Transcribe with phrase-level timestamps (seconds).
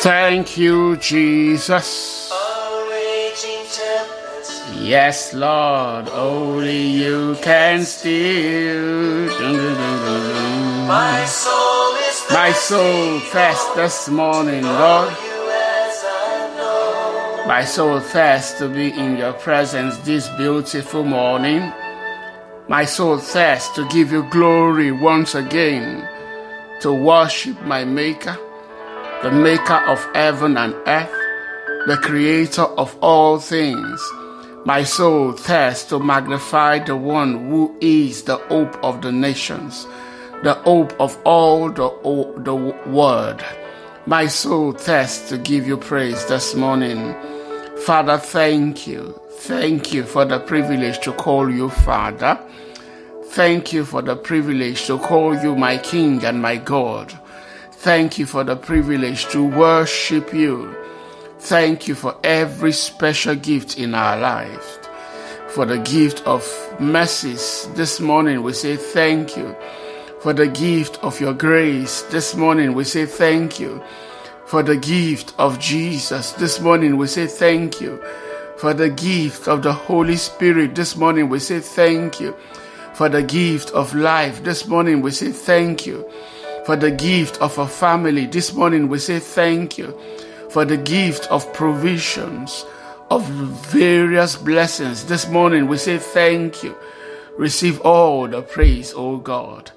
[0.00, 2.30] Thank you, Jesus.
[2.30, 4.62] A raging tempest.
[4.80, 9.26] Yes, Lord, only you can dun.
[10.86, 15.10] My soul is My soul thirsts this morning, Lord.
[15.10, 17.44] you as I know.
[17.48, 21.72] My soul thirsts to be in your presence this beautiful morning.
[22.68, 26.06] My soul thirsts to give you glory once again,
[26.82, 28.38] to worship my Maker,
[29.22, 31.10] the Maker of heaven and earth,
[31.88, 34.00] the Creator of all things.
[34.64, 39.88] My soul thirsts to magnify the one who is the hope of the nations,
[40.44, 41.90] the hope of all the,
[42.44, 42.54] the
[42.88, 43.44] world.
[44.06, 47.16] My soul thirsts to give you praise this morning.
[47.84, 49.20] Father, thank you.
[49.30, 52.38] Thank you for the privilege to call you Father.
[53.30, 57.18] Thank you for the privilege to call you my King and my God.
[57.88, 60.76] Thank you for the privilege to worship you.
[61.38, 64.78] Thank you for every special gift in our lives.
[65.48, 66.44] For the gift of
[66.78, 69.56] mercies this morning, we say thank you.
[70.20, 73.82] For the gift of your grace this morning, we say thank you.
[74.44, 78.04] For the gift of Jesus this morning, we say thank you.
[78.58, 82.36] For the gift of the Holy Spirit this morning, we say thank you.
[82.92, 86.06] For the gift of life this morning, we say thank you.
[86.68, 89.98] For the gift of a family this morning, we say thank you.
[90.50, 92.66] For the gift of provisions,
[93.10, 96.76] of various blessings this morning, we say thank you.
[97.38, 99.70] Receive all the praise, O God,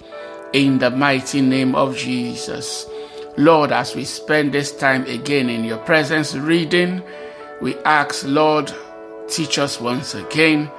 [0.51, 2.85] in the mighty name of Jesus.
[3.37, 7.01] Lord, as we spend this time again in your presence reading,
[7.61, 8.69] we ask, Lord,
[9.29, 10.69] teach us once again.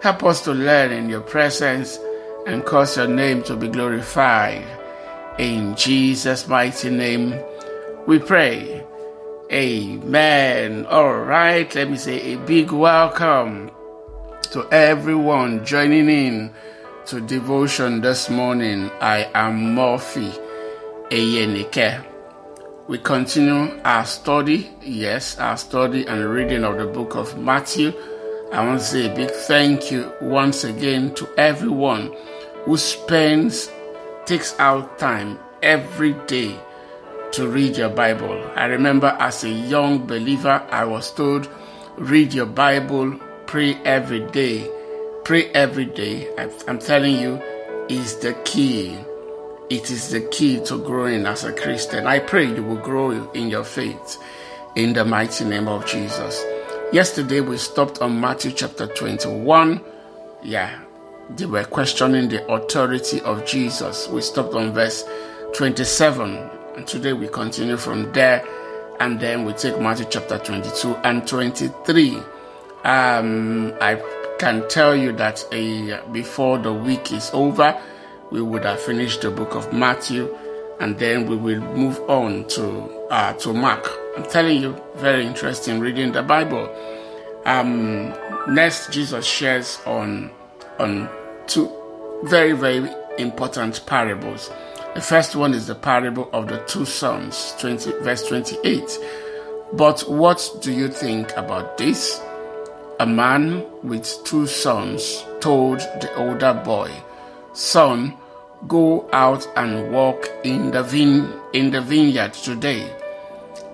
[0.00, 1.98] Help us to learn in your presence
[2.46, 4.79] and cause your name to be glorified.
[5.38, 7.34] In Jesus' mighty name,
[8.06, 8.84] we pray.
[9.50, 10.86] Amen.
[10.86, 13.70] All right, let me say a big welcome
[14.52, 16.52] to everyone joining in
[17.06, 18.90] to devotion this morning.
[19.00, 20.30] I am Murphy
[21.10, 22.04] Eyenike.
[22.88, 27.92] We continue our study, yes, our study and reading of the book of Matthew.
[28.52, 32.12] I want to say a big thank you once again to everyone
[32.64, 33.70] who spends,
[34.26, 36.58] takes out time every day
[37.32, 38.50] to read your Bible.
[38.56, 41.48] I remember as a young believer, I was told,
[41.96, 44.68] read your Bible, pray every day.
[45.24, 46.28] Pray every day.
[46.66, 47.40] I'm telling you,
[47.88, 48.96] is the key.
[49.68, 52.06] It is the key to growing as a Christian.
[52.06, 54.16] I pray you will grow in your faith
[54.74, 56.44] in the mighty name of Jesus.
[56.92, 59.80] Yesterday we stopped on Matthew chapter 21.
[60.42, 60.80] Yeah,
[61.36, 64.08] they were questioning the authority of Jesus.
[64.08, 65.04] We stopped on verse
[65.54, 68.44] 27, and today we continue from there,
[69.00, 72.16] and then we take Matthew chapter 22 and 23.
[72.84, 74.02] Um, I
[74.38, 77.80] can tell you that uh, before the week is over,
[78.30, 80.36] we would have finished the book of Matthew,
[80.80, 83.86] and then we will move on to uh, to Mark.
[84.16, 86.68] I'm telling you, very interesting reading the Bible.
[87.44, 88.14] Um,
[88.48, 90.30] next, Jesus shares on
[90.78, 91.08] on
[91.50, 91.70] two
[92.24, 92.88] very very
[93.18, 94.50] important parables.
[94.94, 98.98] The first one is the parable of the two sons, 20, verse 28.
[99.72, 102.20] But what do you think about this?
[102.98, 106.90] A man with two sons told the older boy,
[107.52, 108.16] Son,
[108.66, 112.92] go out and walk in the, vine- in the vineyard today.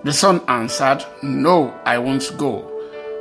[0.03, 2.71] The son answered, No, I won't go.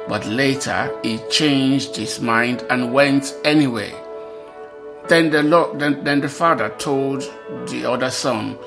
[0.07, 3.93] But later he changed his mind and went anyway.
[5.09, 7.23] Then the Lord, then, then the father told
[7.69, 8.59] the other son,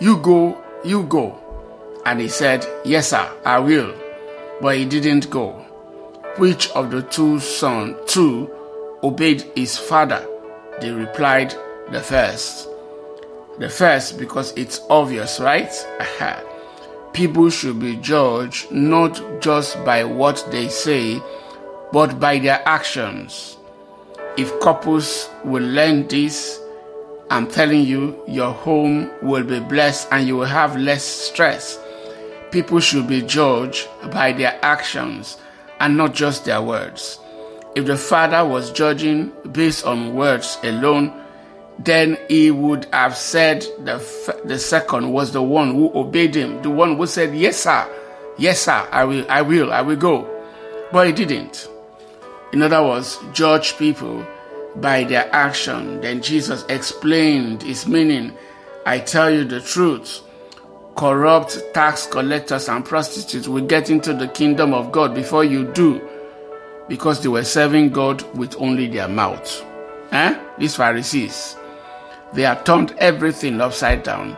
[0.00, 1.38] You go, you go.
[2.04, 3.94] And he said, Yes, sir, I will.
[4.60, 5.52] But he didn't go.
[6.36, 8.50] Which of the two sons, two,
[9.02, 10.26] obeyed his father?
[10.80, 11.54] They replied,
[11.90, 12.68] The first.
[13.58, 15.72] The first, because it's obvious, right?
[17.12, 21.20] People should be judged not just by what they say,
[21.92, 23.57] but by their actions.
[24.38, 26.60] If couples will learn this,
[27.28, 31.76] I'm telling you, your home will be blessed and you will have less stress.
[32.52, 35.38] People should be judged by their actions
[35.80, 37.18] and not just their words.
[37.74, 41.12] If the father was judging based on words alone,
[41.80, 43.98] then he would have said the,
[44.44, 47.88] the second was the one who obeyed him, the one who said, Yes, sir,
[48.38, 50.30] yes, sir, I will, I will, I will go.
[50.92, 51.67] But he didn't.
[52.52, 54.26] In other words, judge people
[54.76, 56.00] by their action.
[56.00, 58.36] Then Jesus explained his meaning.
[58.86, 60.22] I tell you the truth.
[60.98, 66.00] corrupt tax collectors and prostitutes will get into the kingdom of God before you do
[66.88, 69.64] because they were serving God with only their mouth.
[70.10, 70.36] Eh?
[70.58, 71.56] These Pharisees,
[72.32, 74.36] they had turned everything upside down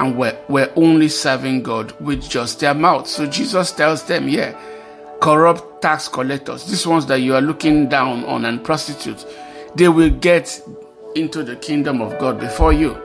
[0.00, 3.06] and were, were only serving God with just their mouth.
[3.06, 4.58] So Jesus tells them, yeah,
[5.20, 9.26] corrupt tax collectors, these ones that you are looking down on and prostitutes,
[9.74, 10.62] they will get
[11.14, 13.00] into the kingdom of God before you.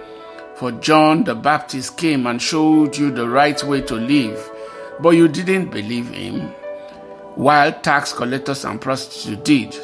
[0.56, 4.52] For John the Baptist came and showed you the right way to live,
[5.02, 6.50] but you didn't believe him,
[7.36, 9.76] while tax collectors and prostitutes did.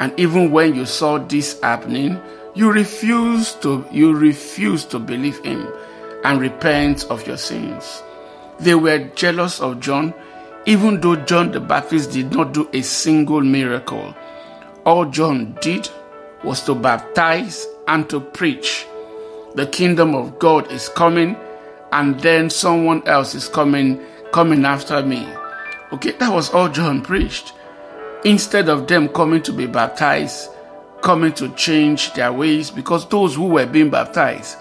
[0.00, 2.20] And even when you saw this happening,
[2.54, 5.66] you refused to you refused to believe him
[6.24, 8.02] and repent of your sins.
[8.60, 10.14] They were jealous of John,
[10.66, 14.14] even though John the Baptist did not do a single miracle.
[14.86, 15.88] All John did
[16.42, 18.86] was to baptize and to preach.
[19.54, 21.36] The kingdom of God is coming,
[21.92, 24.00] and then someone else is coming,
[24.32, 25.28] coming after me.
[25.92, 27.52] Okay, that was all John preached.
[28.24, 30.48] Instead of them coming to be baptized,
[31.02, 34.56] coming to change their ways, because those who were being baptized,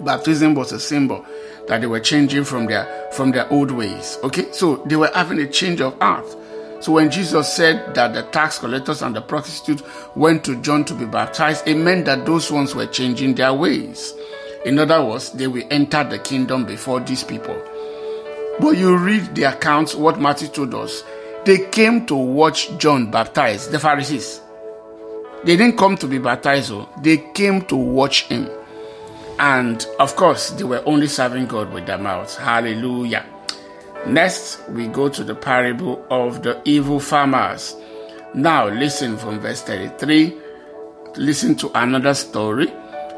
[0.00, 1.26] baptism was a symbol
[1.70, 4.18] that they were changing from their from their old ways.
[4.24, 6.26] Okay, so they were having a change of heart.
[6.80, 9.84] So when Jesus said that the tax collectors and the prostitutes
[10.16, 14.14] went to John to be baptized, it meant that those ones were changing their ways.
[14.64, 17.56] In other words, they will enter the kingdom before these people.
[18.58, 21.04] But you read the accounts, what Matthew told us.
[21.44, 24.40] They came to watch John baptize, the Pharisees.
[25.44, 28.50] They didn't come to be baptized, they came to watch him.
[29.40, 32.36] And of course, they were only serving God with their mouths.
[32.36, 33.24] Hallelujah.
[34.06, 37.74] Next, we go to the parable of the evil farmers.
[38.34, 40.36] Now, listen from verse 33.
[41.16, 42.70] Listen to another story.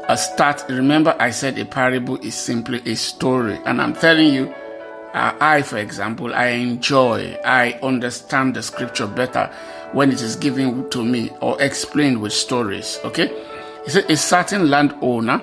[0.07, 0.63] A start.
[0.69, 3.59] Remember, I said a parable is simply a story.
[3.65, 4.47] And I'm telling you,
[5.13, 9.53] uh, I, for example, I enjoy, I understand the scripture better
[9.91, 12.97] when it is given to me or explained with stories.
[13.03, 13.27] Okay?
[13.83, 15.41] He said, a certain landowner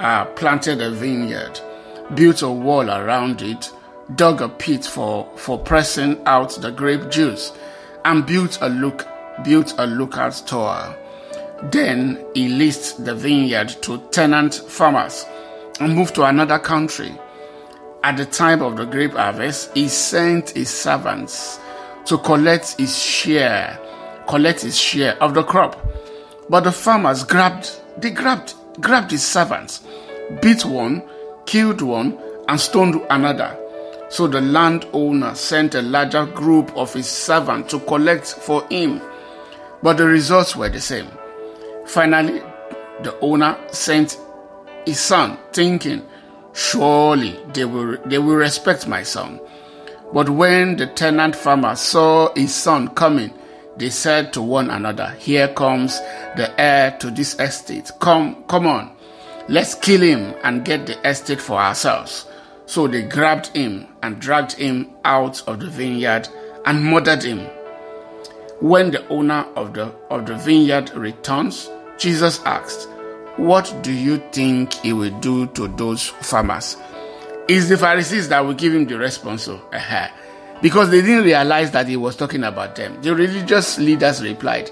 [0.00, 1.60] uh, planted a vineyard,
[2.14, 3.70] built a wall around it,
[4.16, 7.52] dug a pit for, for pressing out the grape juice,
[8.04, 9.06] and built a look
[9.44, 10.96] built a lookout tower.
[11.70, 15.24] Then he leased the vineyard to tenant farmers
[15.78, 17.14] and moved to another country.
[18.02, 21.60] At the time of the grape harvest, he sent his servants
[22.06, 23.78] to collect his share,
[24.26, 25.86] collect his share of the crop.
[26.48, 29.82] But the farmers grabbed, they grabbed, grabbed his servants,
[30.42, 31.02] beat one,
[31.46, 32.18] killed one,
[32.48, 33.56] and stoned another.
[34.08, 39.00] So the landowner sent a larger group of his servants to collect for him.
[39.82, 41.06] But the results were the same.
[41.86, 42.42] Finally,
[43.02, 44.18] the owner sent
[44.84, 46.06] his son, thinking,
[46.52, 49.40] Surely they will, they will respect my son.
[50.12, 53.32] But when the tenant farmer saw his son coming,
[53.80, 55.98] they said to one another, Here comes
[56.36, 57.90] the heir to this estate.
[57.98, 58.94] Come, come on,
[59.48, 62.26] let's kill him and get the estate for ourselves.
[62.66, 66.28] So they grabbed him and dragged him out of the vineyard
[66.66, 67.46] and murdered him.
[68.60, 72.86] When the owner of the, of the vineyard returns, Jesus asked,
[73.38, 76.76] What do you think he will do to those farmers?
[77.48, 79.44] It's the Pharisees that will give him the response.
[79.44, 80.08] So, uh-huh.
[80.62, 83.00] Because they didn't realize that he was talking about them.
[83.02, 84.70] The religious leaders replied,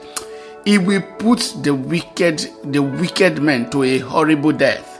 [0.64, 4.98] He will put the wicked, the wicked men to a horrible death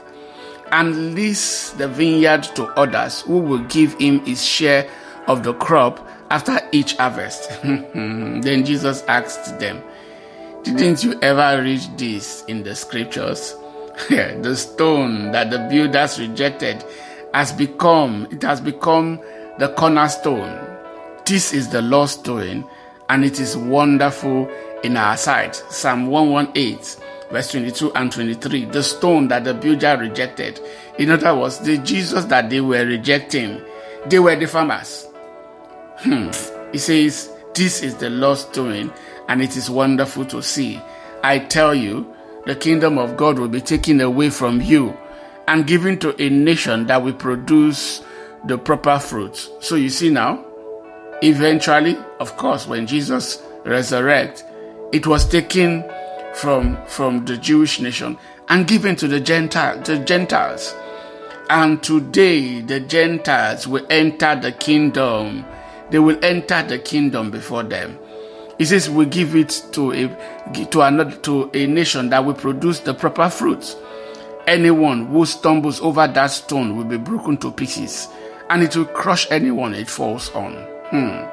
[0.71, 4.89] and lease the vineyard to others who will give him his share
[5.27, 7.49] of the crop after each harvest.
[7.63, 9.81] then Jesus asked them,
[10.63, 13.55] Didn't you ever read this in the scriptures?
[14.09, 16.83] the stone that the builders rejected
[17.33, 19.19] has become, it has become
[19.57, 20.68] the cornerstone.
[21.29, 22.67] This is the Lord's doing,
[23.07, 24.49] and it is wonderful
[24.83, 25.57] in our sight.
[25.69, 26.79] Psalm 118,
[27.29, 28.65] verse 22 and 23.
[28.65, 30.59] The stone that the builder rejected.
[30.97, 33.61] In other words, the Jesus that they were rejecting,
[34.07, 35.05] they were the farmers.
[35.97, 36.31] Hmm.
[36.71, 38.91] He says, This is the Lord's doing,
[39.27, 40.81] and it is wonderful to see.
[41.23, 42.11] I tell you,
[42.47, 44.97] the kingdom of God will be taken away from you
[45.47, 48.01] and given to a nation that will produce
[48.45, 49.51] the proper fruits.
[49.59, 50.48] So you see now,
[51.21, 54.43] eventually, of course, when Jesus resurrect,
[54.91, 55.83] it was taken
[56.33, 60.75] from from the Jewish nation and given to the Gentile the Gentiles.
[61.49, 65.45] And today the Gentiles will enter the kingdom.
[65.89, 67.97] They will enter the kingdom before them.
[68.57, 72.79] He says we give it to a to another to a nation that will produce
[72.79, 73.75] the proper fruits.
[74.47, 78.07] Anyone who stumbles over that stone will be broken to pieces
[78.49, 80.78] and it will crush anyone it falls on.
[80.91, 81.25] Hmm.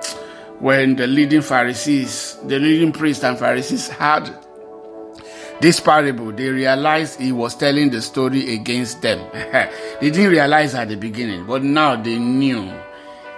[0.58, 4.34] When the leading Pharisees, the leading priests and Pharisees had
[5.60, 9.26] this parable, they realized he was telling the story against them.
[9.32, 12.70] they didn't realize at the beginning, but now they knew.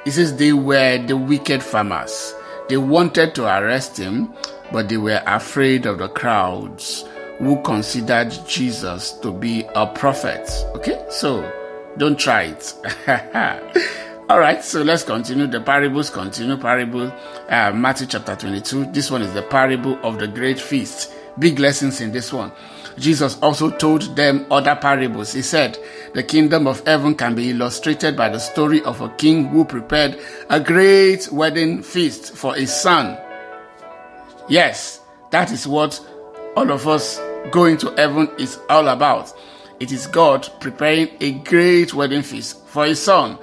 [0.05, 2.35] He says they were the wicked farmers.
[2.69, 4.33] They wanted to arrest him,
[4.73, 7.05] but they were afraid of the crowds
[7.39, 10.51] who considered Jesus to be a prophet.
[10.75, 11.51] Okay, so
[11.97, 12.75] don't try it.
[14.31, 15.47] All right, so let's continue.
[15.47, 16.59] The parables continue.
[16.59, 17.11] Parable,
[17.49, 18.93] uh, Matthew chapter 22.
[18.93, 21.15] This one is the parable of the great feast.
[21.39, 22.53] Big lessons in this one.
[22.99, 25.33] Jesus also told them other parables.
[25.33, 25.79] He said,
[26.13, 30.21] The kingdom of heaven can be illustrated by the story of a king who prepared
[30.51, 33.17] a great wedding feast for his son.
[34.47, 36.07] Yes, that is what
[36.55, 37.19] all of us
[37.51, 39.33] going to heaven is all about.
[39.81, 43.39] It is God preparing a great wedding feast for his son.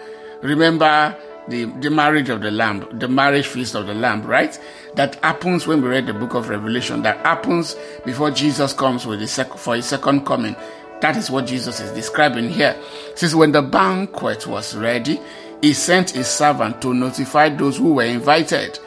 [0.46, 4.60] Remember the, the marriage of the lamb, the marriage feast of the lamb, right?
[4.94, 7.02] That happens when we read the book of Revelation.
[7.02, 7.76] That happens
[8.06, 10.56] before Jesus comes with his sec- for his second coming.
[11.02, 12.76] That is what Jesus is describing here.
[13.16, 15.20] Says, when the banquet was ready,
[15.62, 18.78] he sent his servant to notify those who were invited,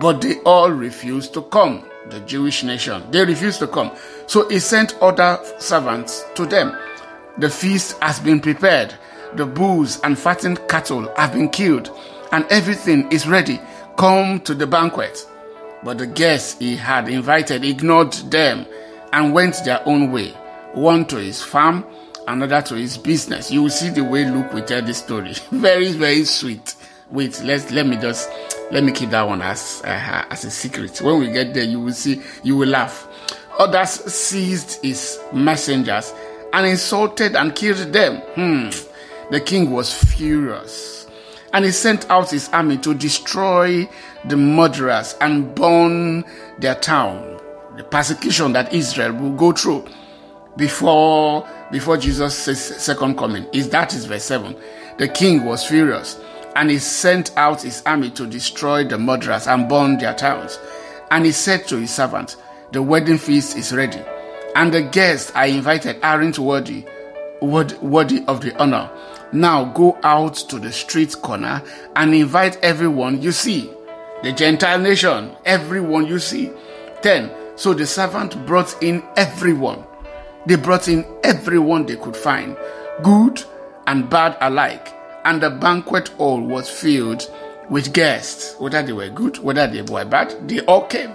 [0.00, 1.88] but they all refused to come.
[2.10, 3.92] The Jewish nation, they refused to come.
[4.26, 6.76] So he sent other servants to them.
[7.38, 8.94] The feast has been prepared
[9.34, 11.90] the bulls and fattened cattle have been killed,
[12.32, 13.60] and everything is ready.
[13.96, 15.26] Come to the banquet.
[15.82, 18.66] But the guests he had invited ignored them
[19.12, 20.30] and went their own way,
[20.74, 21.84] one to his farm,
[22.26, 23.50] another to his business.
[23.50, 25.34] You will see the way Luke will tell this story.
[25.50, 26.74] very, very sweet.
[27.10, 28.28] Wait, let's let me just
[28.72, 31.00] let me keep that one as uh, as a secret.
[31.00, 33.06] When we get there, you will see, you will laugh.
[33.58, 36.12] Others seized his messengers
[36.52, 38.16] and insulted and killed them.
[38.34, 38.85] Hmm
[39.30, 41.06] the king was furious
[41.52, 43.88] and he sent out his army to destroy
[44.26, 46.24] the murderers and burn
[46.58, 47.40] their town.
[47.76, 49.86] The persecution that Israel will go through
[50.56, 54.56] before before Jesus' second coming is that is verse 7.
[54.98, 56.18] The king was furious
[56.56, 60.58] and he sent out his army to destroy the murderers and burn their towns.
[61.10, 62.36] And he said to his servant,
[62.72, 64.02] The wedding feast is ready,
[64.56, 66.86] and the guests I invited aren't worthy,
[67.42, 68.90] worthy of the honor.
[69.32, 71.62] Now go out to the street corner
[71.96, 73.70] and invite everyone you see.
[74.22, 76.50] The Gentile nation, everyone you see.
[77.02, 77.30] 10.
[77.56, 79.84] So the servant brought in everyone.
[80.46, 82.56] They brought in everyone they could find,
[83.02, 83.42] good
[83.86, 84.92] and bad alike.
[85.24, 87.28] And the banquet hall was filled
[87.68, 91.12] with guests, whether they were good, whether they were bad, they all came.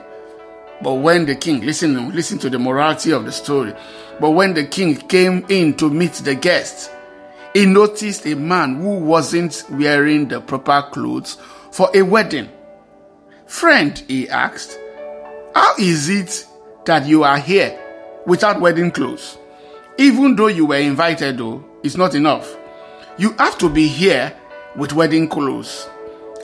[0.82, 3.74] But when the king, listen, listen to the morality of the story.
[4.20, 6.89] But when the king came in to meet the guests,
[7.53, 11.38] he noticed a man who wasn't wearing the proper clothes
[11.72, 12.50] for a wedding.
[13.46, 14.79] Friend, he asked,
[15.53, 16.48] how is it
[16.86, 17.77] that you are here
[18.25, 19.38] without wedding clothes?
[19.98, 22.58] Even though you were invited, though, it's not enough.
[23.17, 24.34] You have to be here
[24.77, 25.89] with wedding clothes.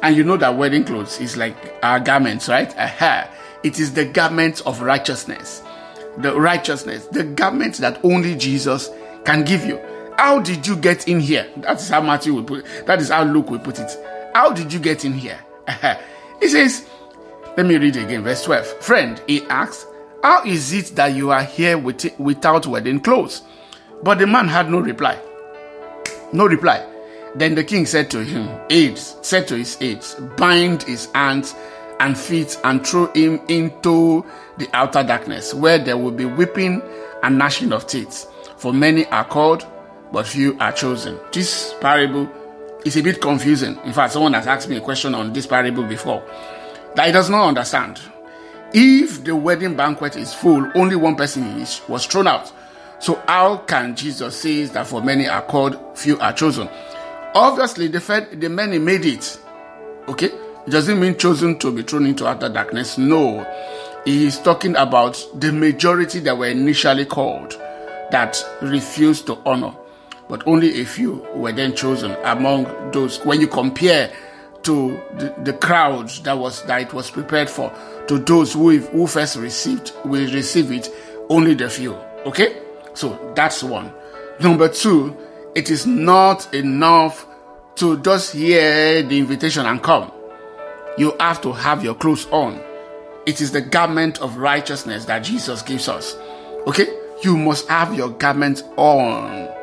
[0.04, 2.76] And you know that wedding clothes is like our garments, right?
[2.78, 3.30] Aha.
[3.64, 5.64] It is the garment of righteousness.
[6.18, 8.90] The righteousness, the garment that only Jesus
[9.24, 9.80] can give you.
[10.18, 11.48] How did you get in here?
[11.58, 12.86] That is how Matthew will put it.
[12.88, 13.92] That is how Luke will put it.
[14.34, 15.40] How did you get in here?
[16.40, 16.88] he says,
[17.58, 18.68] let me read again, verse 12.
[18.84, 19.88] Friend, he asks,
[20.22, 23.42] How is it that you are here with, without wedding clothes?
[24.04, 25.20] But the man had no reply.
[26.32, 26.88] No reply.
[27.34, 31.56] Then the king said to him, Aides, said to his aides, bind his hands
[32.00, 34.24] and feet and throw him into
[34.60, 36.84] the outer darkness, where there will be weeping
[37.24, 38.32] and gnashing of teeth.
[38.58, 39.66] For many are called,
[40.12, 41.20] but few are chosen.
[41.32, 42.30] This parable
[42.86, 43.78] is a bit confusing.
[43.84, 46.24] In fact, someone has asked me a question on this parable before
[46.96, 48.00] that he does not understand.
[48.74, 52.52] If the wedding banquet is full, only one person is, was thrown out.
[53.00, 56.68] So how can Jesus say that for many are called, few are chosen?
[57.34, 59.40] Obviously, the, fed, the many made it.
[60.08, 60.28] Okay?
[60.28, 62.98] It doesn't mean chosen to be thrown into utter darkness.
[62.98, 63.46] No.
[64.06, 67.52] He is talking about the majority that were initially called
[68.12, 69.74] that refused to honor
[70.30, 73.20] but only a few were then chosen among those.
[73.26, 74.12] When you compare
[74.64, 77.74] to the, the crowds that was that it was prepared for,
[78.08, 80.90] to those who who first received will receive it,
[81.30, 81.94] only the few.
[82.26, 82.62] Okay,
[82.94, 83.94] so that's one.
[84.40, 85.16] Number two,
[85.56, 87.26] it is not enough
[87.76, 90.12] to just hear the invitation and come.
[90.98, 92.62] You have to have your clothes on.
[93.26, 96.16] It is the garment of righteousness that Jesus gives us.
[96.66, 96.88] Okay?
[97.24, 99.57] You must have your garment on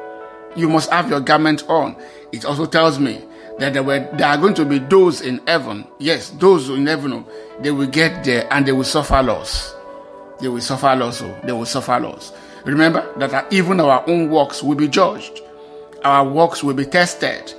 [0.56, 1.96] you must have your garment on.
[2.32, 3.20] It also tells me
[3.58, 5.86] that there were there are going to be those in heaven.
[5.98, 7.26] Yes, those in heaven, oh,
[7.60, 9.74] they will get there and they will suffer loss.
[10.40, 11.22] They will suffer loss.
[11.22, 12.32] oh, They will suffer loss.
[12.64, 15.40] Remember that even our own works will be judged.
[16.04, 17.52] Our works will be tested.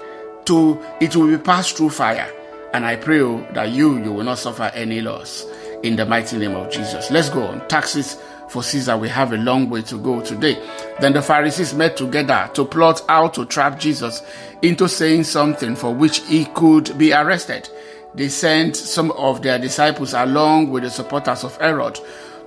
[0.46, 2.32] To it will be passed through fire.
[2.74, 5.46] And I pray oh, that you you will not suffer any loss
[5.84, 7.10] in the mighty name of Jesus.
[7.12, 7.66] Let's go on.
[7.68, 8.18] Taxes
[8.50, 8.98] for Caesar.
[8.98, 10.62] We have a long way to go today.
[11.00, 14.22] Then the Pharisees met together to plot how to trap Jesus
[14.62, 17.70] into saying something for which he could be arrested.
[18.14, 22.00] They sent some of their disciples along with the supporters of Herod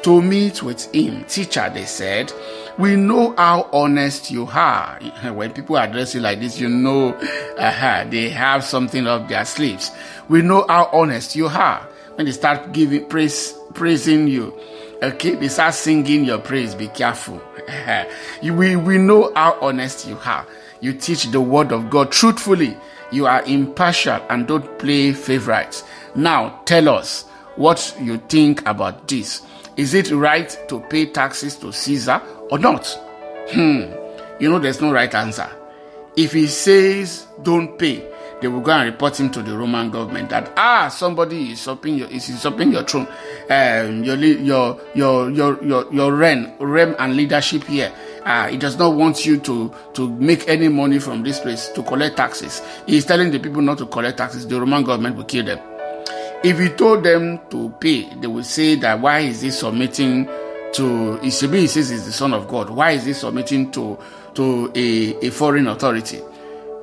[0.02, 1.24] to meet with him.
[1.24, 2.32] Teacher, they said,
[2.78, 5.00] we know how honest you are.
[5.32, 7.12] When people address you like this, you know
[7.58, 9.90] uh they have something up their sleeves.
[10.28, 11.80] We know how honest you are.
[12.14, 14.56] When they start giving praise, praising you,
[15.02, 16.74] okay, they start singing your praise.
[16.74, 17.40] Be careful.
[18.42, 20.46] We, we know how honest you are.
[20.80, 22.76] You teach the word of God truthfully.
[23.10, 25.82] You are impartial and don't play favorites.
[26.14, 27.24] Now tell us
[27.56, 29.42] what you think about this.
[29.76, 32.86] Is it right to pay taxes to Caesar or not?
[33.50, 33.92] Hmm.
[34.40, 35.50] You know, there's no right answer.
[36.16, 38.08] If he says don't pay,
[38.40, 41.96] they will go and report him to the Roman government that ah somebody is usurping
[41.98, 43.06] your is usurping your throne,
[43.50, 47.92] um, your your your your your your reign, realm and leadership here.
[48.24, 51.82] Ah, he does not want you to to make any money from this place to
[51.82, 52.62] collect taxes.
[52.86, 54.46] He is telling the people not to collect taxes.
[54.46, 55.58] The Roman government will kill them.
[56.44, 60.28] If you told them to pay, they will say that why is he submitting
[60.74, 61.16] to?
[61.18, 62.70] He says he's the son of God.
[62.70, 63.98] Why is he submitting to
[64.34, 66.20] to a, a foreign authority?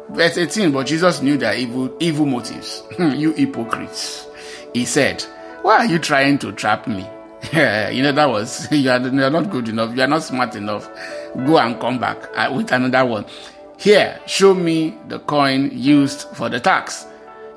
[0.09, 2.83] Verse 18, but Jesus knew their evil evil motives.
[2.99, 4.27] you hypocrites.
[4.73, 5.23] He said,
[5.61, 7.07] Why are you trying to trap me?
[7.53, 10.55] you know, that was you are, you are not good enough, you are not smart
[10.55, 10.89] enough.
[11.33, 13.25] Go and come back uh, with another one.
[13.77, 17.05] Here, show me the coin used for the tax.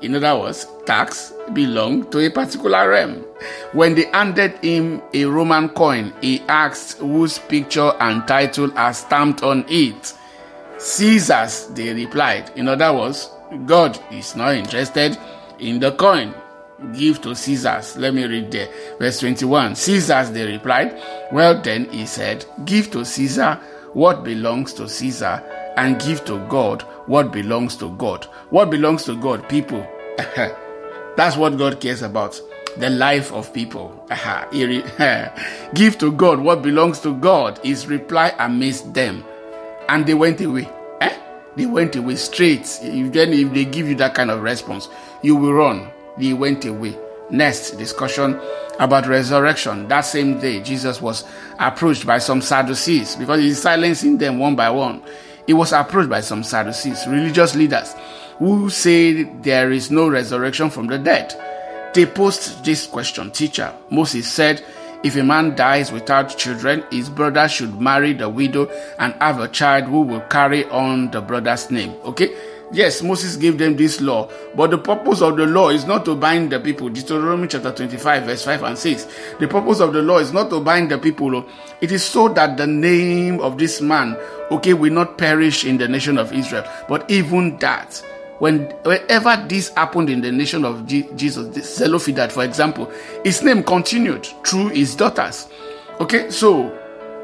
[0.01, 3.25] In other words, tax belonged to a particular realm.
[3.73, 9.43] When they handed him a Roman coin, he asked whose picture and title are stamped
[9.43, 10.13] on it.
[10.79, 12.51] Caesar's, they replied.
[12.55, 13.29] In other words,
[13.65, 15.17] God is not interested
[15.59, 16.33] in the coin.
[16.93, 17.97] Give to Caesar's.
[17.97, 18.69] Let me read there.
[18.97, 19.75] Verse 21.
[19.75, 21.01] Caesar's, they replied.
[21.31, 23.59] Well, then he said, Give to Caesar
[23.93, 25.43] what belongs to Caesar,
[25.75, 28.25] and give to God what belongs to God.
[28.49, 29.85] What belongs to God, people?
[31.17, 32.39] That's what God cares about.
[32.77, 34.07] The life of people.
[35.73, 37.59] Give to God what belongs to God.
[37.63, 39.25] His reply amazed them.
[39.89, 40.69] And they went away.
[41.01, 41.17] Eh?
[41.55, 42.79] They went away straight.
[42.83, 44.87] If then if they give you that kind of response,
[45.23, 45.89] you will run.
[46.15, 46.95] They went away.
[47.31, 48.39] Next discussion
[48.79, 49.87] about resurrection.
[49.87, 51.25] That same day, Jesus was
[51.57, 55.01] approached by some Sadducees because he's silencing them one by one.
[55.47, 57.95] He was approached by some Sadducees, religious leaders,
[58.37, 61.33] who say there is no resurrection from the dead.
[61.95, 64.63] They posed this question Teacher, Moses said,
[65.03, 69.47] if a man dies without children, his brother should marry the widow and have a
[69.47, 71.91] child who will carry on the brother's name.
[72.03, 72.35] Okay?
[72.71, 76.15] Yes, Moses gave them this law, but the purpose of the law is not to
[76.15, 76.87] bind the people.
[76.89, 79.07] Deuteronomy chapter 25, verse 5 and 6.
[79.39, 81.43] The purpose of the law is not to bind the people.
[81.81, 84.15] It is so that the name of this man,
[84.51, 86.63] okay, will not perish in the nation of Israel.
[86.87, 88.03] But even that,
[88.39, 92.91] when whenever this happened in the nation of Je- Jesus, Zelophehad, for example,
[93.23, 95.47] his name continued through his daughters.
[95.99, 96.69] Okay, so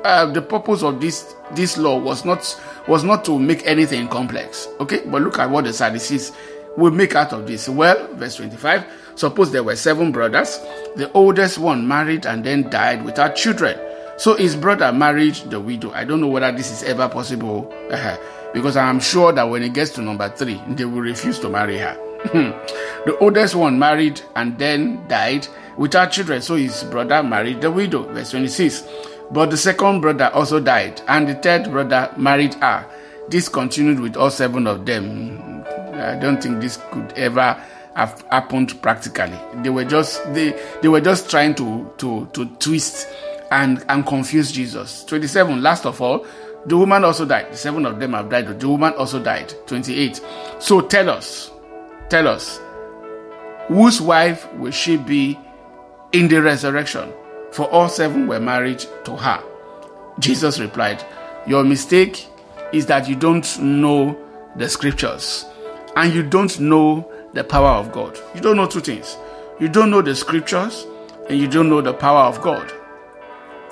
[0.03, 4.67] uh, the purpose of this this law was not was not to make anything complex.
[4.79, 6.31] Okay, but look at what the Sadducees
[6.77, 7.69] will make out of this.
[7.69, 8.85] Well, verse 25.
[9.15, 10.59] Suppose there were seven brothers.
[10.97, 13.79] The oldest one married and then died without children.
[14.17, 15.91] So his brother married the widow.
[15.91, 18.17] I don't know whether this is ever possible, uh,
[18.55, 21.49] because I am sure that when it gets to number three, they will refuse to
[21.49, 21.93] marry her.
[22.25, 22.51] Hmm.
[23.05, 25.45] the oldest one married and then died
[25.77, 26.41] without children.
[26.41, 28.03] So his brother married the widow.
[28.13, 28.83] Verse 26.
[29.29, 32.87] But the second brother also died, and the third brother married her.
[33.27, 35.65] This continued with all seven of them.
[35.93, 37.61] I don't think this could ever
[37.95, 39.37] have happened practically.
[39.63, 43.07] They were just they they were just trying to to to twist
[43.51, 45.03] and and confuse Jesus.
[45.05, 45.61] 27.
[45.61, 46.25] Last of all,
[46.65, 47.55] the woman also died.
[47.55, 48.59] Seven of them have died.
[48.59, 49.53] The woman also died.
[49.67, 50.21] 28.
[50.59, 51.51] So tell us,
[52.09, 52.59] tell us,
[53.67, 55.39] whose wife will she be
[56.11, 57.11] in the resurrection?
[57.51, 59.41] For all seven were married to her.
[60.19, 61.03] Jesus replied,
[61.45, 62.27] Your mistake
[62.73, 64.17] is that you don't know
[64.55, 65.45] the scriptures
[65.95, 68.17] and you don't know the power of God.
[68.33, 69.17] You don't know two things.
[69.59, 70.85] You don't know the scriptures
[71.29, 72.71] and you don't know the power of God.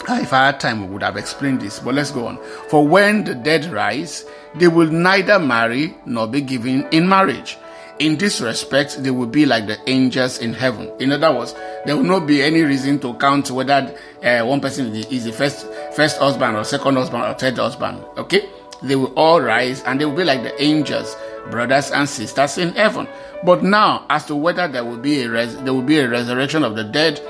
[0.07, 2.37] Ah, If I had time, we would have explained this, but let's go on.
[2.69, 7.57] For when the dead rise, they will neither marry nor be given in marriage.
[7.99, 10.91] in this respect, they will be like the angels in heaven.
[10.99, 11.53] In other words,
[11.85, 15.67] there will not be any reason to count whether uh, one person is the first
[15.95, 18.03] first husband or second husband or third husband.
[18.17, 18.49] Okay,
[18.81, 21.15] they will all rise and they will be like the angels,
[21.51, 23.07] brothers and sisters in heaven.
[23.45, 26.63] But now, as to whether there will be a res- there will be a resurrection
[26.63, 27.21] of the dead,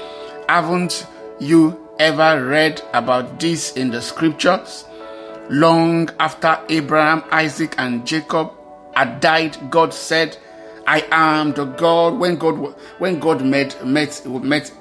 [0.47, 1.05] haven't
[1.41, 4.86] you ever read about this in the scriptures?
[5.49, 8.51] Long after Abraham, Isaac, and Jacob
[8.95, 10.38] had died, God said,
[10.86, 12.19] I am the God.
[12.19, 14.71] When God when God met met met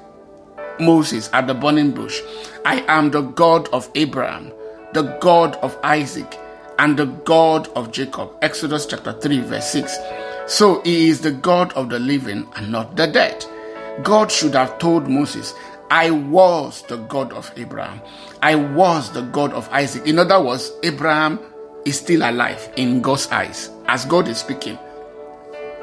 [0.79, 2.21] Moses at the burning bush,
[2.65, 4.51] I am the God of Abraham,
[4.93, 6.37] the God of Isaac,
[6.79, 8.31] and the God of Jacob.
[8.41, 9.97] Exodus chapter 3, verse 6.
[10.47, 13.45] So he is the God of the living and not the dead.
[14.01, 15.53] God should have told Moses,
[15.93, 18.01] I was the God of Abraham.
[18.41, 20.07] I was the God of Isaac.
[20.07, 21.39] In other words, Abraham
[21.85, 23.69] is still alive in God's eyes.
[23.85, 24.79] As God is speaking,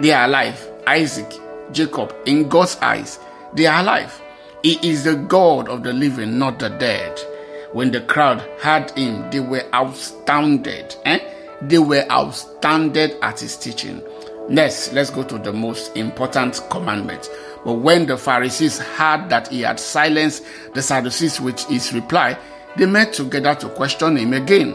[0.01, 0.69] they are alive.
[0.89, 1.33] Isaac,
[1.71, 3.21] Jacob, in God's eyes,
[3.55, 4.21] they are alive.
[4.65, 7.17] He is the God of the living, not the dead.
[7.73, 10.93] When the crowd heard him, they were astounded.
[11.05, 11.21] Eh?
[11.63, 14.03] They were astounded at his teaching.
[14.51, 17.31] Next, let's go to the most important commandment.
[17.65, 22.37] But when the Pharisees heard that he had silenced the Sadducees with his reply,
[22.77, 24.73] they met together to question him again.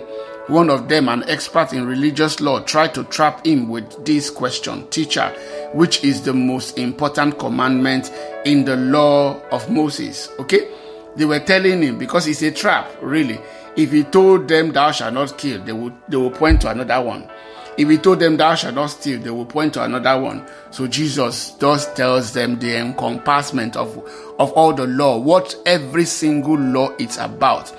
[0.48, 4.88] One of them, an expert in religious law, tried to trap him with this question
[4.92, 5.28] Teacher,
[5.74, 8.14] which is the most important commandment
[8.46, 10.30] in the law of Moses?
[10.40, 10.70] Okay?
[11.18, 13.42] They were telling him because it's a trap, really.
[13.76, 17.06] If he told them, Thou shalt not kill, they would, they will point to another
[17.06, 17.30] one.
[17.78, 20.48] If he told them, Thou shalt not steal, they will point to another one.
[20.72, 23.98] So Jesus just tells them the encompassment of,
[24.40, 27.76] of all the law, what every single law is about.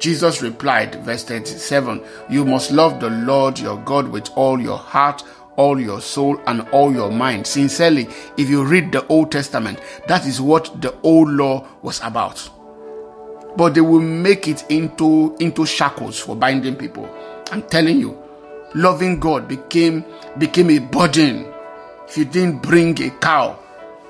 [0.00, 5.22] Jesus replied, verse 37, You must love the Lord your God with all your heart,
[5.56, 7.46] all your soul, and all your mind.
[7.46, 12.50] Sincerely, if you read the Old Testament, that is what the old law was about.
[13.56, 17.08] But they will make it into, into shackles for binding people.
[17.50, 18.25] I'm telling you,
[18.76, 20.04] loving God became,
[20.38, 21.46] became a burden.
[22.06, 23.58] If you didn't bring a cow,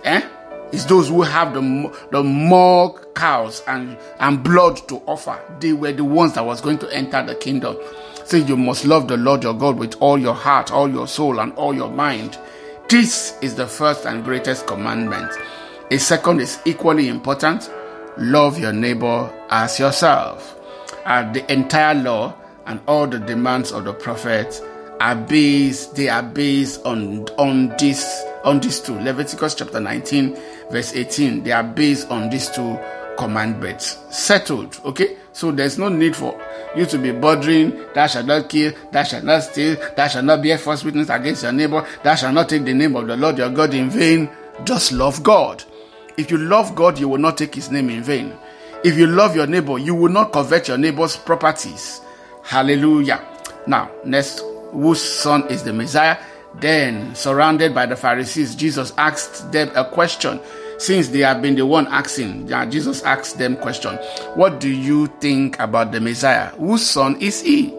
[0.04, 0.28] eh?
[0.72, 5.40] It's those who have the, the more cows and, and blood to offer.
[5.60, 7.76] They were the ones that was going to enter the kingdom.
[8.24, 11.38] So you must love the Lord your God with all your heart, all your soul,
[11.38, 12.36] and all your mind.
[12.88, 15.30] This is the first and greatest commandment.
[15.92, 17.70] A second is equally important.
[18.18, 20.58] Love your neighbor as yourself.
[21.04, 22.34] Uh, the entire law
[22.66, 24.60] and all the demands of the prophet
[25.00, 28.98] are based, they are based on, on this, on these two.
[29.00, 30.36] Leviticus chapter 19,
[30.70, 31.42] verse 18.
[31.42, 32.78] They are based on these two
[33.18, 33.98] commandments.
[34.10, 34.80] Settled.
[34.84, 35.16] Okay?
[35.32, 36.40] So there's no need for
[36.74, 40.42] you to be bothering, thou shalt not kill, thou shalt not steal, thou shalt not
[40.42, 43.36] bear false witness against your neighbor, thou shalt not take the name of the Lord
[43.38, 44.30] your God in vain.
[44.64, 45.62] Just love God.
[46.16, 48.32] If you love God, you will not take his name in vain.
[48.82, 52.00] If you love your neighbor, you will not covet your neighbor's properties.
[52.46, 53.20] Hallelujah.
[53.66, 54.38] Now, next,
[54.70, 56.16] whose son is the Messiah?
[56.60, 60.40] Then, surrounded by the Pharisees, Jesus asked them a question.
[60.78, 63.96] Since they have been the one asking, Jesus asked them question.
[64.34, 66.50] What do you think about the Messiah?
[66.50, 67.74] Whose son is he?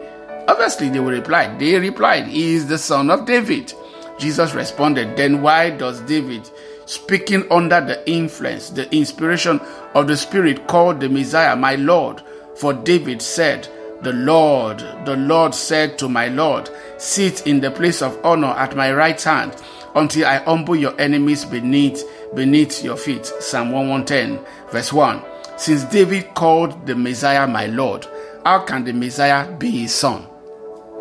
[0.50, 1.56] Obviously, they will reply.
[1.58, 3.74] They replied, He is the son of David.
[4.20, 6.50] Jesus responded, Then why does David,
[6.86, 9.62] speaking under the influence, the inspiration
[9.94, 12.22] of the Spirit, call the Messiah my Lord?
[12.56, 13.70] For David said,
[14.02, 18.76] The Lord, the Lord said to my Lord, Sit in the place of honor at
[18.76, 19.56] my right hand
[19.96, 22.04] until I humble your enemies beneath
[22.36, 23.26] beneath your feet.
[23.26, 24.40] Psalm 110,
[24.72, 25.22] verse 1.
[25.58, 28.06] Since David called the Messiah my Lord,
[28.46, 30.28] how can the Messiah be his son?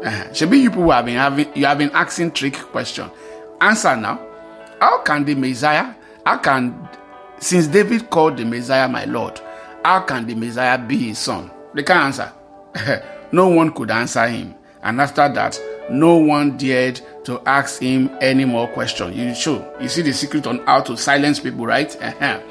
[0.05, 0.29] Uh-huh.
[0.35, 3.11] You people have been having you have been asking trick question.
[3.61, 4.21] Answer now.
[4.81, 6.89] How can the Messiah, how can
[7.39, 9.41] since David called the Messiah my Lord,
[9.85, 11.51] how can the Messiah be his son?
[11.75, 12.33] They can't answer.
[13.33, 14.55] no one could answer him.
[14.83, 15.61] And after that,
[15.91, 19.17] no one dared to ask him any more questions.
[19.17, 19.75] You show.
[19.81, 21.97] You see the secret on how to silence people, right?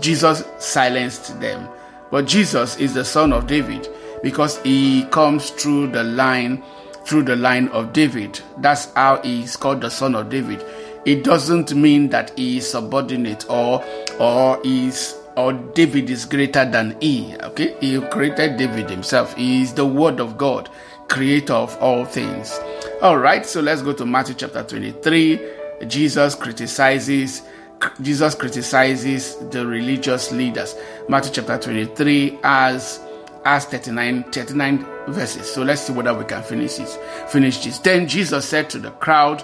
[0.00, 1.68] Jesus silenced them.
[2.10, 3.88] But Jesus is the son of David
[4.22, 6.62] because he comes through the line
[7.04, 8.40] through the line of David.
[8.58, 10.64] That's how he is called the son of David.
[11.04, 13.84] It doesn't mean that he is subordinate or
[14.20, 17.34] or is or David is greater than he.
[17.42, 19.34] Okay, he created David himself.
[19.34, 20.68] He is the word of God,
[21.08, 22.58] creator of all things.
[23.00, 25.40] All right, so let's go to Matthew chapter 23.
[25.88, 27.42] Jesus criticizes
[28.00, 30.76] Jesus criticizes the religious leaders.
[31.08, 33.00] Matthew chapter 23 as
[33.44, 35.52] as 39 39 verses.
[35.52, 36.96] So let's see whether we can finish this.
[37.28, 37.78] Finish this.
[37.78, 39.42] Then Jesus said to the crowd,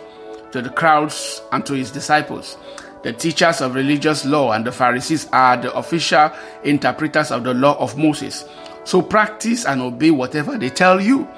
[0.53, 2.57] to the crowds and to his disciples.
[3.03, 6.31] The teachers of religious law and the Pharisees are the official
[6.65, 8.45] interpreters of the law of Moses.
[8.85, 11.29] So practice and obey whatever they tell you.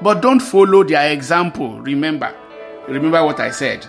[0.00, 1.80] But don't follow their example.
[1.80, 2.34] Remember,
[2.88, 3.86] remember what I said.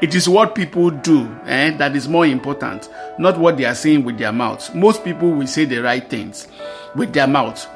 [0.00, 4.04] It is what people do eh, that is more important, not what they are saying
[4.04, 4.74] with their mouths.
[4.74, 6.48] Most people will say the right things
[6.94, 7.68] with their mouths,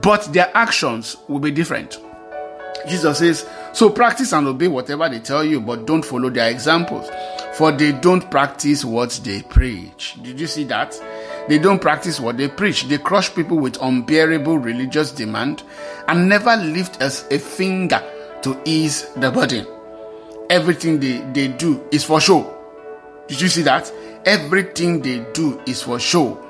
[0.00, 1.98] but their actions will be different.
[2.88, 7.08] Jesus says, So practice and obey whatever they tell you, but don't follow their examples,
[7.54, 10.16] for they don't practice what they preach.
[10.22, 10.98] Did you see that?
[11.48, 12.84] They don't practice what they preach.
[12.84, 15.62] They crush people with unbearable religious demand
[16.08, 18.02] and never lift us a finger
[18.42, 19.66] to ease the burden.
[20.50, 22.54] Everything they, they do is for show.
[23.28, 23.92] Did you see that?
[24.24, 26.47] Everything they do is for show.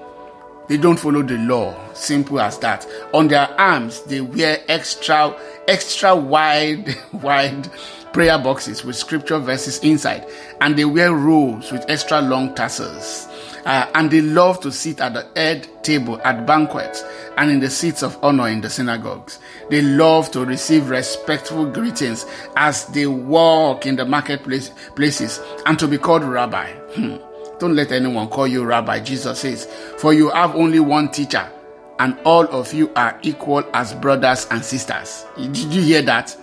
[0.69, 1.75] They don't follow the law.
[1.95, 2.87] Simple as that.
[3.15, 5.35] On their arms, they wear extra,
[5.67, 7.71] extra wide, wide
[8.13, 10.27] prayer boxes with scripture verses inside.
[10.61, 13.27] And they wear robes with extra long tassels.
[13.65, 17.03] Uh, and they love to sit at the head table at banquets
[17.37, 19.39] and in the seats of honor in the synagogues.
[19.71, 22.25] They love to receive respectful greetings
[22.57, 26.73] as they walk in the marketplace places and to be called rabbi.
[26.95, 27.28] Hmm.
[27.59, 29.67] Don't let anyone call you rabbi, Jesus says,
[29.99, 31.51] for you have only one teacher,
[31.99, 35.27] and all of you are equal as brothers and sisters.
[35.37, 36.37] Did you hear that?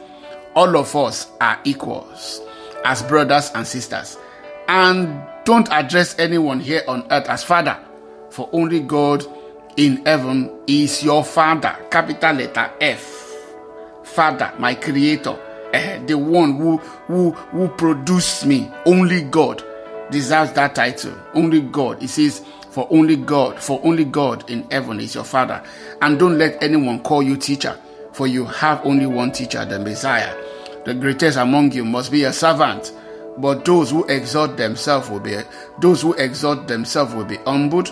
[0.56, 2.42] All of us are equals
[2.84, 4.18] as brothers and sisters.
[4.68, 7.78] And don't address anyone here on earth as father,
[8.30, 9.26] for only God
[9.78, 11.78] in heaven is your father.
[11.90, 13.22] Capital letter F.
[14.04, 15.38] Father, my creator,
[15.74, 19.64] eh, the one who, who, who produced me, only God
[20.12, 21.14] deserves that title.
[21.34, 22.02] Only God.
[22.04, 25.64] It says, for only God, for only God in heaven is your Father.
[26.02, 27.80] And don't let anyone call you teacher,
[28.12, 30.36] for you have only one teacher, the Messiah.
[30.84, 32.94] The greatest among you must be a servant.
[33.38, 35.38] But those who exalt themselves will be
[35.80, 37.92] those who exalt themselves will be humbled,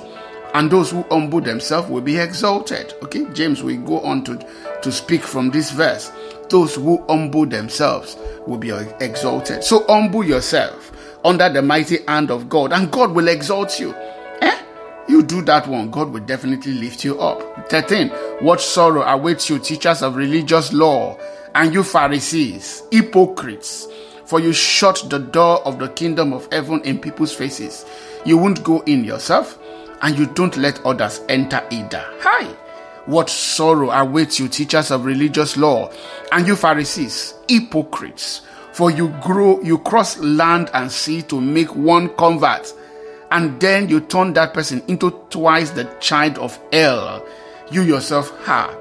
[0.54, 2.93] and those who humble themselves will be exalted.
[3.04, 4.38] Okay, James will go on to,
[4.82, 6.12] to speak from this verse.
[6.49, 9.63] Those who humble themselves will be exalted.
[9.63, 10.91] So humble yourself
[11.25, 13.93] under the mighty hand of God, and God will exalt you.
[14.41, 14.62] Eh?
[15.07, 17.69] You do that one, God will definitely lift you up.
[17.69, 18.09] 13.
[18.39, 21.17] What sorrow awaits you, teachers of religious law,
[21.55, 23.88] and you Pharisees, hypocrites,
[24.25, 27.86] for you shut the door of the kingdom of heaven in people's faces.
[28.25, 29.59] You won't go in yourself,
[30.01, 32.03] and you don't let others enter either.
[32.19, 32.45] Hi!
[33.05, 35.91] What sorrow awaits you, teachers of religious law,
[36.31, 38.41] and you Pharisees, hypocrites,
[38.73, 42.73] for you grow, you cross land and sea to make one convert,
[43.31, 47.25] and then you turn that person into twice the child of hell.
[47.71, 48.75] You yourself ha.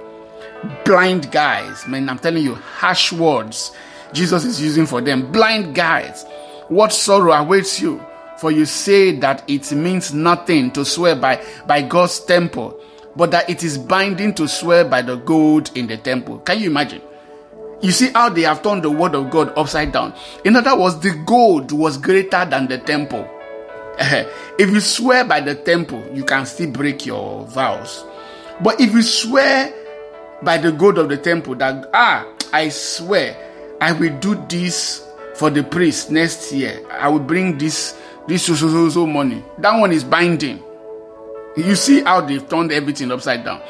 [0.85, 3.72] Blind guys, man, I'm telling you, harsh words
[4.12, 5.33] Jesus is using for them.
[5.33, 6.24] Blind guys,
[6.68, 8.05] what sorrow awaits you?
[8.38, 12.78] For you say that it means nothing to swear by, by God's temple,
[13.16, 16.38] but that it is binding to swear by the gold in the temple.
[16.40, 17.02] Can you imagine?
[17.83, 20.14] You see how they have turned the word of God upside down.
[20.45, 23.29] In other words, the gold was greater than the temple.
[23.99, 28.05] if you swear by the temple, you can still break your vows.
[28.62, 29.75] But if you swear
[30.42, 33.37] by the gold of the temple, that, ah, I swear,
[33.81, 36.81] I will do this for the priest next year.
[36.88, 39.45] I will bring this, this so, so, so, so money.
[39.59, 40.62] That one is binding.
[41.57, 43.61] You see how they've turned everything upside down.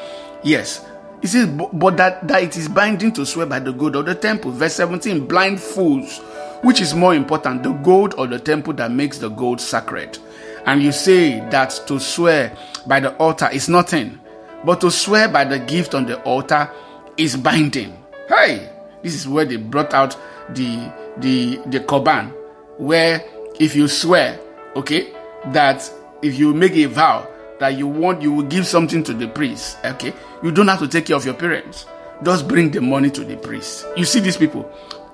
[0.43, 0.85] Yes,
[1.23, 4.13] he says, but that, that it is binding to swear by the gold of the
[4.13, 4.51] temple.
[4.51, 6.19] Verse 17, blind fools.
[6.63, 10.17] Which is more important, the gold or the temple that makes the gold sacred?
[10.65, 12.57] And you say that to swear
[12.87, 14.19] by the altar is nothing,
[14.65, 16.69] but to swear by the gift on the altar
[17.15, 17.97] is binding.
[18.27, 18.69] Hey,
[19.01, 20.17] this is where they brought out
[20.49, 22.33] the the the korban,
[22.77, 23.23] where
[23.61, 24.37] if you swear,
[24.75, 25.13] okay,
[25.53, 25.89] that
[26.21, 27.25] if you make a vow
[27.59, 29.77] that you want, you will give something to the priest.
[29.85, 31.85] Okay, you don't have to take care of your parents.
[32.23, 33.85] Just bring the money to the priest.
[33.97, 34.69] You see these people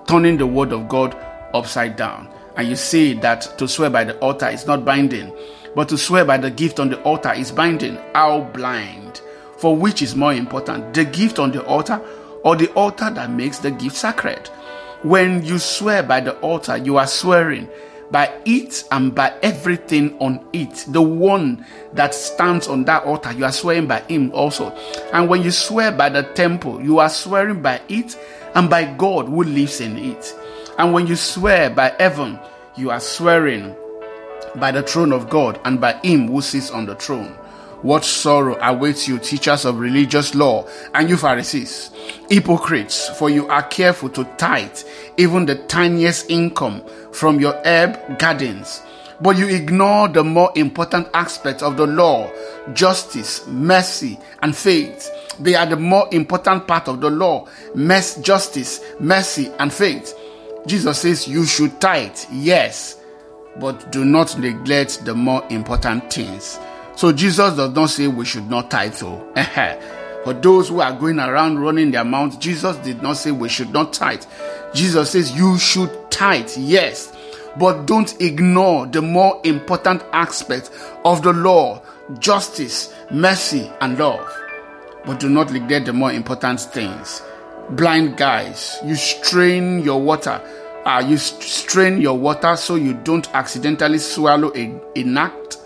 [0.08, 1.16] turning the word of God
[1.54, 5.36] upside down, and you see that to swear by the altar is not binding,
[5.76, 7.98] but to swear by the gift on the altar is binding.
[8.14, 9.22] How blind!
[9.58, 12.02] For which is more important, the gift on the altar
[12.44, 14.48] or the altar that makes the gift sacred?
[15.02, 17.70] When you swear by the altar, you are swearing
[18.12, 20.86] by it and by everything on it.
[20.88, 24.72] The one that stands on that altar, you are swearing by him also.
[25.14, 28.18] And when you swear by the temple, you are swearing by it
[28.56, 30.36] and by God who lives in it.
[30.78, 32.40] And when you swear by heaven,
[32.76, 33.76] you are swearing
[34.56, 37.36] by the throne of God and by him who sits on the throne.
[37.82, 41.92] What sorrow awaits you, teachers of religious law, and you Pharisees,
[42.30, 44.78] hypocrites, for you are careful to tithe
[45.20, 48.82] even the tiniest income from your herb gardens.
[49.22, 52.32] But you ignore the more important aspects of the law
[52.74, 55.12] justice, mercy, and faith.
[55.40, 60.18] They are the more important part of the law mercy, justice, mercy, and faith.
[60.66, 63.02] Jesus says you should tithe, yes,
[63.60, 66.60] but do not neglect the more important things.
[66.96, 68.94] So Jesus does not say we should not tithe.
[68.94, 69.34] So,
[70.24, 73.72] for those who are going around running their mouths, Jesus did not say we should
[73.72, 74.24] not tithe.
[74.74, 77.16] Jesus says you should tithe, yes,
[77.58, 80.72] but don't ignore the more important aspect
[81.06, 81.82] of the law
[82.20, 84.28] justice, mercy, and love.
[85.06, 87.22] But do not neglect the more important things.
[87.72, 90.42] Blind guys, you strain your water.
[90.86, 95.59] Uh, you strain your water so you don't accidentally swallow a, a gnat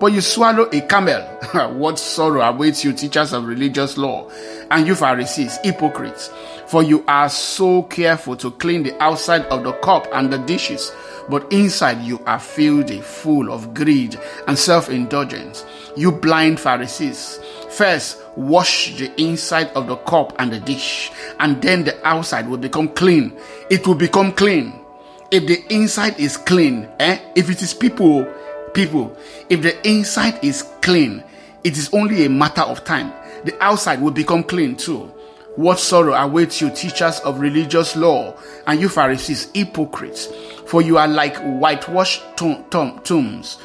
[0.00, 1.22] but you swallow a camel.
[1.74, 4.28] what sorrow awaits you, teachers of religious law,
[4.70, 6.30] and you Pharisees, hypocrites!
[6.66, 10.92] For you are so careful to clean the outside of the cup and the dishes,
[11.28, 15.64] but inside you are filthy, full of greed and self indulgence.
[15.96, 21.84] You blind Pharisees, first wash the inside of the cup and the dish, and then
[21.84, 23.36] the outside will become clean.
[23.70, 24.78] It will become clean.
[25.30, 27.18] If the inside is clean, eh?
[27.34, 28.26] if it is people
[28.78, 31.24] people, if the inside is clean,
[31.64, 33.12] it is only a matter of time.
[33.42, 35.12] The outside will become clean too.
[35.56, 38.36] What sorrow awaits you, teachers of religious law,
[38.68, 40.28] and you Pharisees, hypocrites,
[40.64, 43.58] for you are like whitewashed tombs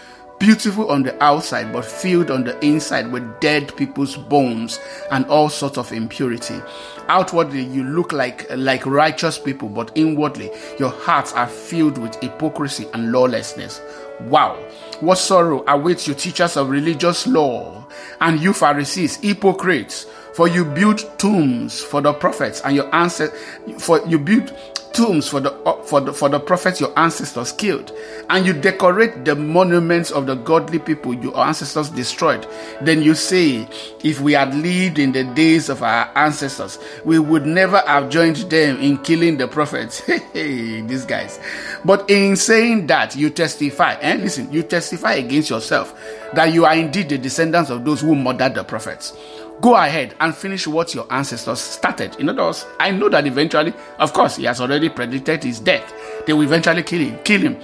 [0.43, 4.77] beautiful on the outside but filled on the inside with dead people's bones
[5.09, 6.61] and all sorts of impurity.
[7.07, 12.85] Outwardly you look like like righteous people but inwardly your hearts are filled with hypocrisy
[12.93, 13.79] and lawlessness.
[14.23, 14.55] Wow.
[14.99, 17.87] What sorrow awaits you teachers of religious law
[18.19, 23.39] and you pharisees hypocrites for you build tombs for the prophets and your ancestors
[23.81, 24.53] for you build
[24.93, 25.49] tombs for the
[25.85, 27.91] for the for the prophets your ancestors killed
[28.29, 32.47] and you decorate the monuments of the godly people your ancestors destroyed
[32.81, 33.67] then you say
[34.03, 38.35] if we had lived in the days of our ancestors we would never have joined
[38.35, 39.99] them in killing the prophets
[40.33, 41.39] hey these guys
[41.83, 44.23] but in saying that you testify and eh?
[44.23, 45.99] listen you testify against yourself
[46.33, 49.13] that you are indeed the descendants of those who murdered the prophets
[49.61, 52.15] go ahead and finish what your ancestors started.
[52.19, 55.93] In other words, I know that eventually, of course, he has already predicted his death.
[56.25, 57.19] They will eventually kill him.
[57.23, 57.57] Kill him.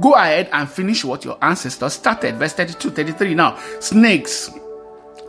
[0.00, 2.36] Go ahead and finish what your ancestors started.
[2.36, 3.58] Verse 32, 33 now.
[3.80, 4.50] Snakes,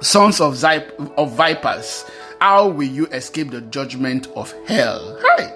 [0.01, 0.83] sons of, Zy-
[1.17, 2.03] of vipers,
[2.41, 5.17] how will you escape the judgment of hell?
[5.21, 5.53] Hi.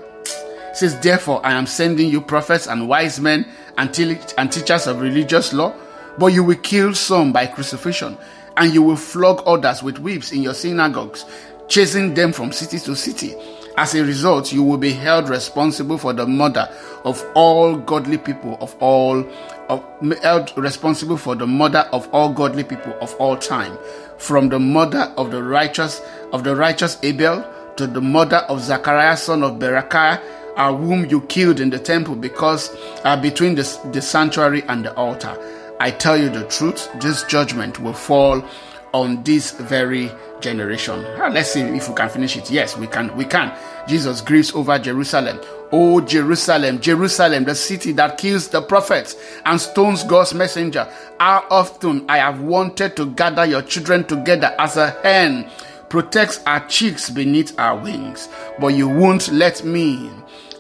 [0.74, 3.46] says, Therefore, I am sending you prophets and wise men
[3.78, 5.76] and, te- and teachers of religious law,
[6.18, 8.18] but you will kill some by crucifixion
[8.58, 11.26] and you will flog others with whips in your synagogues,
[11.68, 13.36] chasing them from city to city.
[13.78, 16.70] As a result, you will be held responsible for the murder
[17.06, 19.26] of all godly people of all
[19.70, 19.84] of,
[20.22, 23.78] held responsible for the murder of all godly people of all time,
[24.18, 26.02] from the murder of the righteous
[26.34, 27.46] of the righteous Abel
[27.78, 30.22] to the murder of Zachariah son of Berechiah,
[30.58, 34.94] uh, whom you killed in the temple because uh, between the, the sanctuary and the
[34.96, 35.38] altar.
[35.82, 38.46] I tell you the truth, this judgment will fall
[38.94, 41.04] on this very generation.
[41.18, 42.52] Ah, let's see if we can finish it.
[42.52, 43.18] Yes, we can.
[43.18, 43.52] We can.
[43.88, 45.42] Jesus grieves over Jerusalem.
[45.72, 50.88] Oh, Jerusalem, Jerusalem, the city that kills the prophets and stones God's messenger.
[51.20, 55.50] How often I have wanted to gather your children together as a hen
[55.90, 60.12] protects our chicks beneath our wings, but you won't let me.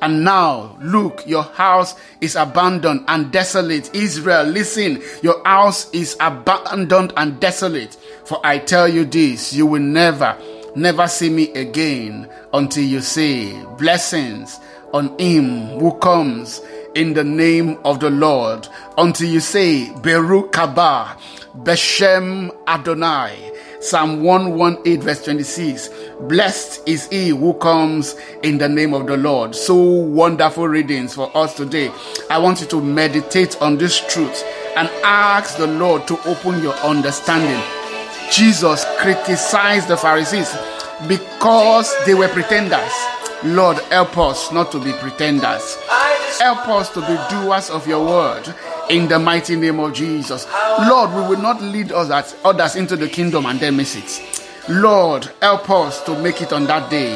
[0.02, 3.94] And now, look, your house is abandoned and desolate.
[3.94, 7.96] Israel, listen, your house is abandoned and desolate.
[8.26, 10.36] For I tell you this, you will never,
[10.76, 14.60] never see me again until you say, Blessings
[14.92, 16.62] on him who comes
[16.96, 18.68] in the name of the Lord.
[18.98, 21.18] Until you say, Baruch Haba,
[21.64, 23.52] Beshem Adonai.
[23.82, 25.90] Psalm 118, verse 26.
[26.28, 29.56] Blessed is he who comes in the name of the Lord.
[29.56, 31.92] So wonderful readings for us today.
[32.30, 34.44] I want you to meditate on this truth
[34.78, 37.62] and ask the Lord to open your understanding.
[38.32, 40.56] Jesus criticized the Pharisees
[41.08, 42.92] because they were pretenders.
[43.44, 45.76] Lord, help us not to be pretenders.
[46.40, 48.54] Help us to be doers of your word
[48.92, 50.46] in the mighty name of Jesus.
[50.88, 54.41] Lord, we will not lead us others into the kingdom and then miss it.
[54.70, 57.16] Lord, help us to make it on that day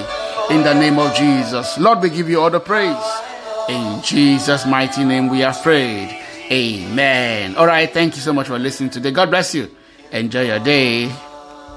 [0.50, 1.78] in the name of Jesus.
[1.78, 2.96] Lord, we give you all the praise.
[3.70, 6.22] In Jesus' mighty name we are prayed.
[6.52, 7.56] Amen.
[7.56, 9.12] All right, thank you so much for listening today.
[9.12, 9.70] God bless you.
[10.12, 11.12] Enjoy your day.